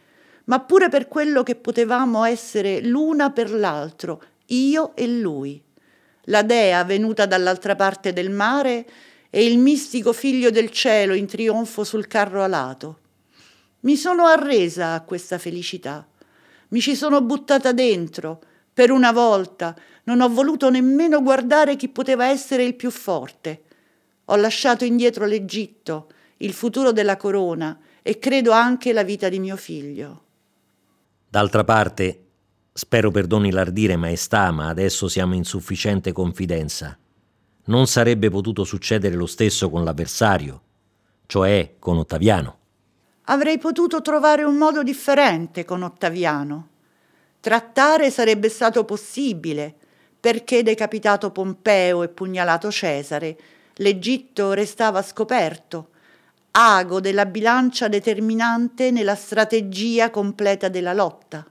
ma 0.52 0.60
pure 0.60 0.90
per 0.90 1.08
quello 1.08 1.44
che 1.44 1.56
potevamo 1.56 2.26
essere 2.26 2.82
l'una 2.82 3.32
per 3.32 3.52
l'altro, 3.52 4.22
io 4.48 4.94
e 4.98 5.08
lui. 5.08 5.64
La 6.26 6.42
dea 6.42 6.84
venuta 6.84 7.26
dall'altra 7.26 7.78
parte 7.78 8.12
del 8.12 8.30
mare 8.30 8.86
e 9.30 9.46
il 9.46 9.58
mistico 9.58 10.12
figlio 10.12 10.50
del 10.50 10.70
cielo 10.70 11.14
in 11.14 11.26
trionfo 11.26 11.86
sul 11.86 12.06
carro 12.08 12.44
alato. 12.44 13.00
Mi 13.82 13.96
sono 13.96 14.26
arresa 14.26 14.94
a 14.94 15.04
questa 15.04 15.38
felicità. 15.38 16.06
Mi 16.68 16.82
ci 16.82 16.98
sono 16.98 17.22
buttata 17.22 17.72
dentro. 17.72 18.42
Per 18.74 18.92
una 18.92 19.14
volta 19.14 19.74
non 20.04 20.20
ho 20.20 20.28
voluto 20.28 20.70
nemmeno 20.70 21.22
guardare 21.22 21.78
chi 21.78 21.88
poteva 21.88 22.26
essere 22.26 22.66
il 22.66 22.76
più 22.76 22.92
forte. 22.92 23.62
Ho 24.26 24.36
lasciato 24.36 24.84
indietro 24.84 25.26
l'Egitto 25.26 26.10
il 26.40 26.52
futuro 26.52 26.92
della 26.92 27.16
corona 27.16 27.80
e 28.02 28.20
credo 28.20 28.52
anche 28.52 28.92
la 28.92 29.04
vita 29.04 29.30
di 29.30 29.40
mio 29.40 29.56
figlio. 29.56 30.24
D'altra 31.32 31.64
parte, 31.64 32.26
spero 32.74 33.10
perdoni 33.10 33.52
l'ardire 33.52 33.96
maestà, 33.96 34.52
ma 34.52 34.68
adesso 34.68 35.08
siamo 35.08 35.34
in 35.34 35.46
sufficiente 35.46 36.12
confidenza. 36.12 36.98
Non 37.68 37.88
sarebbe 37.88 38.30
potuto 38.30 38.66
succedere 38.66 39.16
lo 39.16 39.28
stesso 39.28 39.70
con 39.70 39.86
l'avversario, 39.86 40.62
cioè 41.28 41.76
con 41.80 42.00
Ottaviano. 42.00 42.58
Avrei 43.28 43.60
potuto 43.60 44.02
trovare 44.02 44.44
un 44.44 44.58
modo 44.58 44.84
differente 44.84 45.64
con 45.64 45.84
Ottaviano. 45.84 46.68
Trattare 47.40 48.12
sarebbe 48.12 48.50
stato 48.50 48.84
possibile, 48.84 49.74
perché 50.20 50.64
decapitato 50.64 51.32
Pompeo 51.32 52.04
e 52.04 52.10
pugnalato 52.10 52.70
Cesare, 52.70 53.38
l'Egitto 53.76 54.52
restava 54.52 55.02
scoperto 55.02 55.91
ago 56.52 57.00
della 57.00 57.26
bilancia 57.26 57.88
determinante 57.88 58.92
nella 58.92 59.16
strategia 59.16 60.10
completa 60.10 60.68
della 60.68 60.94
lotta. 60.94 61.46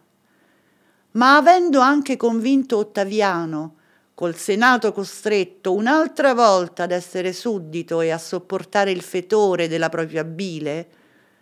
Ma 1.13 1.37
avendo 1.37 1.81
anche 1.81 2.17
convinto 2.17 2.77
Ottaviano, 2.77 3.77
col 4.15 4.37
Senato 4.37 4.93
costretto 4.93 5.73
un'altra 5.73 6.35
volta 6.35 6.83
ad 6.83 6.93
essere 6.93 7.33
suddito 7.33 8.03
e 8.03 8.11
a 8.11 8.19
sopportare 8.19 8.91
il 8.91 9.01
fetore 9.01 9.67
della 9.67 9.89
propria 9.89 10.25
bile, 10.25 10.89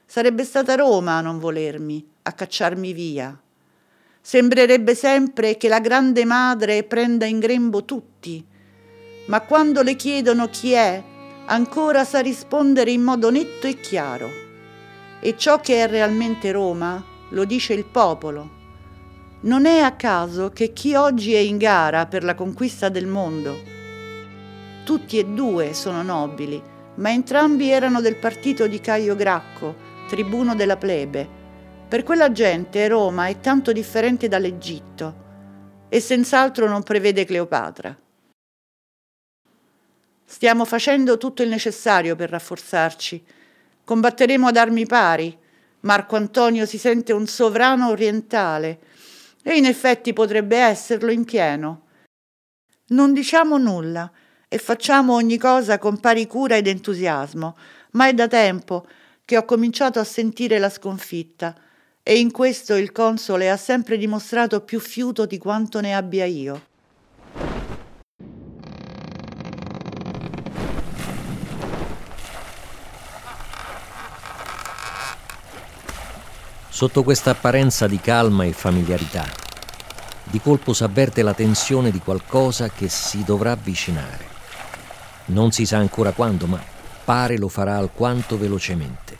sarebbe 0.06 0.44
stata 0.44 0.76
Roma 0.76 1.16
a 1.16 1.20
non 1.20 1.38
volermi, 1.38 2.08
a 2.22 2.32
cacciarmi 2.32 2.92
via. 2.92 3.36
Sembrerebbe 4.20 4.94
sempre 4.94 5.56
che 5.56 5.68
la 5.68 5.80
grande 5.80 6.24
madre 6.24 6.84
prenda 6.84 7.26
in 7.26 7.40
grembo 7.40 7.84
tutti, 7.84 8.46
ma 9.26 9.40
quando 9.40 9.82
le 9.82 9.96
chiedono 9.96 10.48
chi 10.48 10.72
è, 10.72 11.02
ancora 11.48 12.04
sa 12.04 12.20
rispondere 12.20 12.90
in 12.90 13.02
modo 13.02 13.30
netto 13.30 13.66
e 13.66 13.80
chiaro. 13.80 14.30
E 15.20 15.36
ciò 15.36 15.60
che 15.60 15.82
è 15.82 15.88
realmente 15.88 16.50
Roma 16.52 17.02
lo 17.30 17.44
dice 17.44 17.74
il 17.74 17.84
popolo. 17.84 18.56
Non 19.40 19.66
è 19.66 19.80
a 19.80 19.92
caso 19.92 20.50
che 20.50 20.72
chi 20.72 20.94
oggi 20.94 21.34
è 21.34 21.38
in 21.38 21.58
gara 21.58 22.06
per 22.06 22.24
la 22.24 22.34
conquista 22.34 22.88
del 22.88 23.06
mondo, 23.06 23.76
tutti 24.84 25.18
e 25.18 25.24
due 25.26 25.74
sono 25.74 26.02
nobili, 26.02 26.60
ma 26.94 27.12
entrambi 27.12 27.68
erano 27.68 28.00
del 28.00 28.16
partito 28.16 28.66
di 28.66 28.80
Caio 28.80 29.14
Gracco, 29.14 29.74
tribuno 30.08 30.54
della 30.54 30.76
plebe. 30.76 31.28
Per 31.86 32.02
quella 32.02 32.32
gente 32.32 32.88
Roma 32.88 33.26
è 33.26 33.38
tanto 33.38 33.72
differente 33.72 34.28
dall'Egitto 34.28 35.26
e 35.88 36.00
senz'altro 36.00 36.68
non 36.68 36.82
prevede 36.82 37.24
Cleopatra. 37.24 37.96
Stiamo 40.30 40.66
facendo 40.66 41.16
tutto 41.16 41.42
il 41.42 41.48
necessario 41.48 42.14
per 42.14 42.28
rafforzarci. 42.28 43.24
Combatteremo 43.82 44.48
ad 44.48 44.58
armi 44.58 44.84
pari. 44.84 45.34
Marco 45.80 46.16
Antonio 46.16 46.66
si 46.66 46.76
sente 46.76 47.14
un 47.14 47.26
sovrano 47.26 47.88
orientale 47.88 48.78
e 49.42 49.56
in 49.56 49.64
effetti 49.64 50.12
potrebbe 50.12 50.58
esserlo 50.58 51.10
in 51.10 51.24
pieno. 51.24 51.86
Non 52.88 53.14
diciamo 53.14 53.56
nulla 53.56 54.12
e 54.48 54.58
facciamo 54.58 55.14
ogni 55.14 55.38
cosa 55.38 55.78
con 55.78 55.98
pari 55.98 56.26
cura 56.26 56.56
ed 56.56 56.66
entusiasmo, 56.66 57.56
ma 57.92 58.06
è 58.06 58.12
da 58.12 58.28
tempo 58.28 58.86
che 59.24 59.38
ho 59.38 59.46
cominciato 59.46 59.98
a 59.98 60.04
sentire 60.04 60.58
la 60.58 60.68
sconfitta 60.68 61.54
e 62.02 62.18
in 62.18 62.30
questo 62.30 62.74
il 62.74 62.92
console 62.92 63.50
ha 63.50 63.56
sempre 63.56 63.96
dimostrato 63.96 64.60
più 64.60 64.78
fiuto 64.78 65.24
di 65.24 65.38
quanto 65.38 65.80
ne 65.80 65.96
abbia 65.96 66.26
io. 66.26 66.66
Sotto 76.78 77.02
questa 77.02 77.30
apparenza 77.30 77.88
di 77.88 77.98
calma 77.98 78.44
e 78.44 78.52
familiarità, 78.52 79.26
di 80.22 80.38
colpo 80.38 80.72
s'avverte 80.72 81.22
la 81.22 81.34
tensione 81.34 81.90
di 81.90 81.98
qualcosa 81.98 82.68
che 82.68 82.88
si 82.88 83.24
dovrà 83.24 83.50
avvicinare. 83.50 84.24
Non 85.24 85.50
si 85.50 85.66
sa 85.66 85.78
ancora 85.78 86.12
quando, 86.12 86.46
ma 86.46 86.62
pare 87.04 87.36
lo 87.36 87.48
farà 87.48 87.76
alquanto 87.76 88.38
velocemente. 88.38 89.16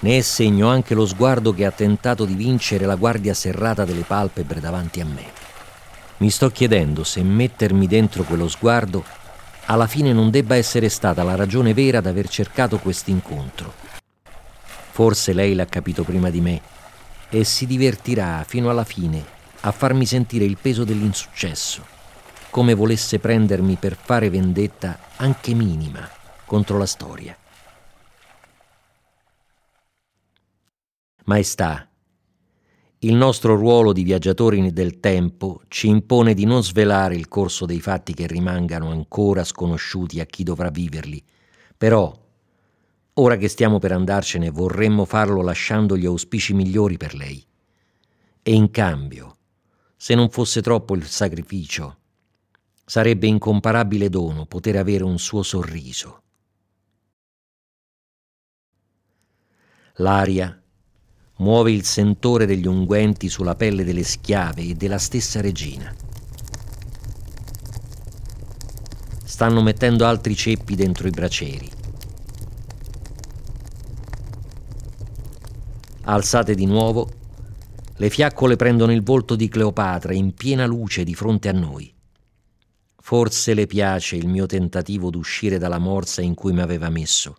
Ne 0.00 0.18
è 0.18 0.20
segno 0.20 0.68
anche 0.68 0.92
lo 0.92 1.06
sguardo 1.06 1.54
che 1.54 1.64
ha 1.64 1.70
tentato 1.70 2.26
di 2.26 2.34
vincere 2.34 2.84
la 2.84 2.96
guardia 2.96 3.32
serrata 3.32 3.86
delle 3.86 4.02
palpebre 4.02 4.60
davanti 4.60 5.00
a 5.00 5.06
me. 5.06 5.24
Mi 6.18 6.28
sto 6.28 6.50
chiedendo 6.50 7.04
se 7.04 7.22
mettermi 7.22 7.86
dentro 7.86 8.24
quello 8.24 8.48
sguardo 8.48 9.02
alla 9.64 9.86
fine 9.86 10.12
non 10.12 10.30
debba 10.30 10.56
essere 10.56 10.90
stata 10.90 11.22
la 11.22 11.36
ragione 11.36 11.72
vera 11.72 12.02
d'aver 12.02 12.28
cercato 12.28 12.76
questo 12.76 13.08
incontro 13.08 13.97
Forse 14.98 15.32
lei 15.32 15.54
l'ha 15.54 15.64
capito 15.64 16.02
prima 16.02 16.28
di 16.28 16.40
me 16.40 16.60
e 17.30 17.44
si 17.44 17.66
divertirà 17.66 18.42
fino 18.42 18.68
alla 18.68 18.82
fine 18.82 19.24
a 19.60 19.70
farmi 19.70 20.04
sentire 20.04 20.44
il 20.44 20.58
peso 20.60 20.82
dell'insuccesso, 20.82 21.86
come 22.50 22.74
volesse 22.74 23.20
prendermi 23.20 23.76
per 23.76 23.94
fare 23.94 24.28
vendetta 24.28 24.98
anche 25.14 25.54
minima 25.54 26.00
contro 26.44 26.78
la 26.78 26.86
storia. 26.86 27.38
Maestà, 31.26 31.88
il 32.98 33.14
nostro 33.14 33.54
ruolo 33.54 33.92
di 33.92 34.02
viaggiatori 34.02 34.72
del 34.72 34.98
tempo 34.98 35.60
ci 35.68 35.86
impone 35.86 36.34
di 36.34 36.44
non 36.44 36.64
svelare 36.64 37.14
il 37.14 37.28
corso 37.28 37.66
dei 37.66 37.80
fatti 37.80 38.14
che 38.14 38.26
rimangano 38.26 38.90
ancora 38.90 39.44
sconosciuti 39.44 40.18
a 40.18 40.24
chi 40.24 40.42
dovrà 40.42 40.70
viverli, 40.70 41.22
però 41.76 42.26
Ora 43.20 43.36
che 43.36 43.48
stiamo 43.48 43.80
per 43.80 43.90
andarcene, 43.90 44.50
vorremmo 44.50 45.04
farlo 45.04 45.42
lasciando 45.42 45.96
gli 45.96 46.06
auspici 46.06 46.54
migliori 46.54 46.96
per 46.96 47.14
lei. 47.14 47.44
E 48.42 48.54
in 48.54 48.70
cambio, 48.70 49.36
se 49.96 50.14
non 50.14 50.30
fosse 50.30 50.62
troppo 50.62 50.94
il 50.94 51.04
sacrificio, 51.04 51.96
sarebbe 52.84 53.26
incomparabile 53.26 54.08
dono 54.08 54.46
poter 54.46 54.76
avere 54.76 55.02
un 55.02 55.18
suo 55.18 55.42
sorriso. 55.42 56.22
L'aria 59.96 60.62
muove 61.38 61.72
il 61.72 61.84
sentore 61.84 62.46
degli 62.46 62.68
unguenti 62.68 63.28
sulla 63.28 63.56
pelle 63.56 63.82
delle 63.82 64.04
schiave 64.04 64.62
e 64.62 64.74
della 64.74 64.98
stessa 64.98 65.40
regina. 65.40 65.92
Stanno 69.24 69.60
mettendo 69.60 70.06
altri 70.06 70.36
ceppi 70.36 70.76
dentro 70.76 71.08
i 71.08 71.10
bracieri. 71.10 71.77
Alzate 76.10 76.54
di 76.54 76.64
nuovo, 76.64 77.06
le 77.96 78.08
fiaccole 78.08 78.56
prendono 78.56 78.92
il 78.92 79.02
volto 79.02 79.36
di 79.36 79.46
Cleopatra 79.46 80.14
in 80.14 80.32
piena 80.32 80.64
luce 80.64 81.04
di 81.04 81.14
fronte 81.14 81.50
a 81.50 81.52
noi. 81.52 81.94
Forse 82.96 83.52
le 83.52 83.66
piace 83.66 84.16
il 84.16 84.26
mio 84.26 84.46
tentativo 84.46 85.10
d'uscire 85.10 85.58
dalla 85.58 85.76
morsa 85.76 86.22
in 86.22 86.32
cui 86.32 86.54
mi 86.54 86.62
aveva 86.62 86.88
messo. 86.88 87.36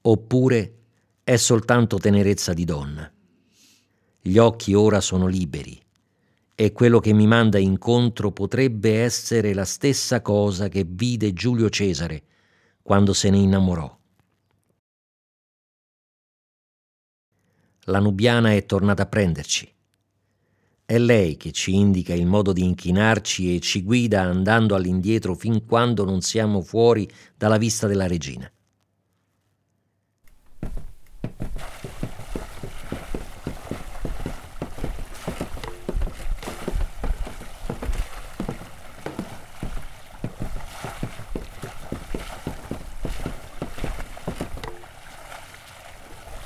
Oppure 0.00 0.74
è 1.22 1.36
soltanto 1.36 1.98
tenerezza 1.98 2.54
di 2.54 2.64
donna. 2.64 3.12
Gli 4.22 4.38
occhi 4.38 4.72
ora 4.72 5.02
sono 5.02 5.26
liberi 5.26 5.78
e 6.54 6.72
quello 6.72 6.98
che 6.98 7.12
mi 7.12 7.26
manda 7.26 7.58
incontro 7.58 8.32
potrebbe 8.32 9.02
essere 9.02 9.52
la 9.52 9.66
stessa 9.66 10.22
cosa 10.22 10.68
che 10.68 10.86
vide 10.88 11.34
Giulio 11.34 11.68
Cesare 11.68 12.22
quando 12.80 13.12
se 13.12 13.28
ne 13.28 13.36
innamorò. 13.36 13.98
La 17.88 17.98
nubiana 17.98 18.54
è 18.54 18.64
tornata 18.64 19.02
a 19.02 19.06
prenderci. 19.06 19.70
È 20.86 20.96
lei 20.96 21.36
che 21.36 21.52
ci 21.52 21.74
indica 21.74 22.14
il 22.14 22.26
modo 22.26 22.52
di 22.52 22.64
inchinarci 22.64 23.54
e 23.54 23.60
ci 23.60 23.82
guida 23.82 24.22
andando 24.22 24.74
all'indietro 24.74 25.34
fin 25.34 25.66
quando 25.66 26.04
non 26.04 26.22
siamo 26.22 26.62
fuori 26.62 27.06
dalla 27.36 27.58
vista 27.58 27.86
della 27.86 28.06
regina. 28.06 28.50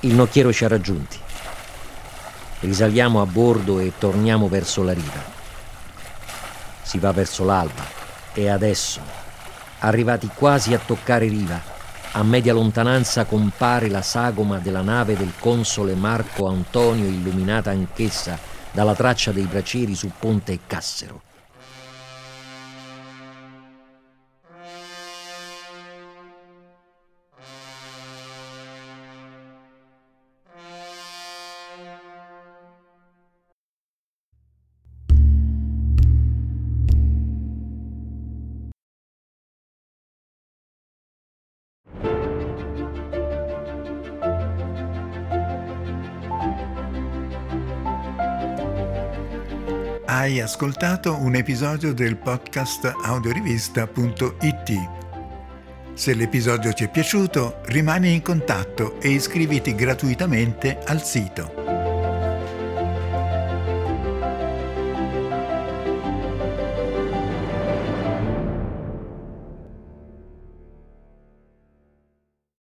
Il 0.01 0.14
nocchiero 0.14 0.53
ci 0.53 0.64
ha 0.64 0.68
raggiunti. 0.68 1.27
Risaliamo 2.60 3.20
a 3.20 3.26
bordo 3.26 3.78
e 3.78 3.92
torniamo 3.98 4.48
verso 4.48 4.82
la 4.82 4.92
riva. 4.92 5.22
Si 6.82 6.98
va 6.98 7.12
verso 7.12 7.44
l'alba 7.44 7.84
e 8.32 8.48
adesso, 8.48 9.00
arrivati 9.80 10.28
quasi 10.34 10.74
a 10.74 10.78
toccare 10.78 11.28
riva, 11.28 11.60
a 12.12 12.22
media 12.24 12.52
lontananza 12.52 13.26
compare 13.26 13.88
la 13.88 14.02
sagoma 14.02 14.58
della 14.58 14.82
nave 14.82 15.16
del 15.16 15.34
console 15.38 15.94
Marco 15.94 16.48
Antonio 16.48 17.06
illuminata 17.06 17.70
anch'essa 17.70 18.38
dalla 18.72 18.94
traccia 18.94 19.30
dei 19.30 19.44
bracieri 19.44 19.94
su 19.94 20.10
Ponte 20.18 20.52
e 20.52 20.60
Cassero. 20.66 21.27
Hai 50.18 50.40
ascoltato 50.40 51.16
un 51.16 51.37
episodio 51.37 51.94
del 51.94 52.16
podcast 52.16 52.92
audiorivista.it. 53.04 54.70
Se 55.94 56.12
l'episodio 56.12 56.72
ti 56.72 56.83
è 56.83 56.90
piaciuto, 56.90 57.61
rimani 57.66 58.14
in 58.14 58.22
contatto 58.22 59.00
e 59.00 59.11
iscriviti 59.11 59.76
gratuitamente 59.76 60.81
al 60.87 61.04
sito. 61.04 61.67